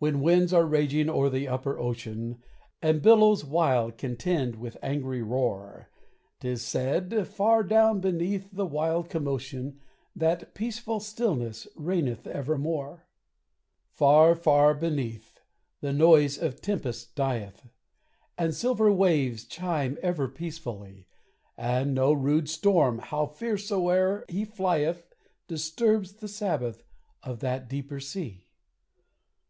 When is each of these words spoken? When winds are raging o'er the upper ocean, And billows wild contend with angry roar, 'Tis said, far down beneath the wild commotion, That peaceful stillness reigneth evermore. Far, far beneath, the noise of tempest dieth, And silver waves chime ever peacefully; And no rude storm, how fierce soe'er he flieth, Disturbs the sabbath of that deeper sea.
When 0.00 0.20
winds 0.20 0.52
are 0.52 0.64
raging 0.64 1.10
o'er 1.10 1.28
the 1.28 1.48
upper 1.48 1.76
ocean, 1.76 2.40
And 2.80 3.02
billows 3.02 3.44
wild 3.44 3.98
contend 3.98 4.54
with 4.54 4.76
angry 4.80 5.22
roar, 5.22 5.88
'Tis 6.38 6.62
said, 6.62 7.26
far 7.26 7.64
down 7.64 7.98
beneath 7.98 8.48
the 8.52 8.64
wild 8.64 9.10
commotion, 9.10 9.80
That 10.14 10.54
peaceful 10.54 11.00
stillness 11.00 11.66
reigneth 11.74 12.28
evermore. 12.28 13.08
Far, 13.88 14.36
far 14.36 14.72
beneath, 14.72 15.40
the 15.80 15.92
noise 15.92 16.38
of 16.38 16.60
tempest 16.62 17.16
dieth, 17.16 17.68
And 18.36 18.54
silver 18.54 18.92
waves 18.92 19.44
chime 19.46 19.98
ever 20.00 20.28
peacefully; 20.28 21.08
And 21.56 21.92
no 21.92 22.12
rude 22.12 22.48
storm, 22.48 23.00
how 23.00 23.26
fierce 23.26 23.66
soe'er 23.66 24.24
he 24.28 24.44
flieth, 24.44 25.12
Disturbs 25.48 26.12
the 26.12 26.28
sabbath 26.28 26.84
of 27.24 27.40
that 27.40 27.68
deeper 27.68 27.98
sea. 27.98 28.44